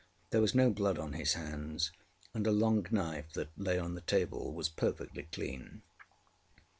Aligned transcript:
There 0.31 0.41
was 0.41 0.55
no 0.55 0.71
blood 0.71 0.97
on 0.97 1.13
his 1.13 1.33
hands, 1.33 1.91
and 2.33 2.47
a 2.47 2.51
long 2.51 2.87
knife 2.89 3.33
that 3.33 3.49
lay 3.55 3.77
on 3.77 3.93
the 3.93 4.01
table 4.01 4.51
was 4.51 4.67
perfectly 4.67 5.27
clean. 5.31 5.83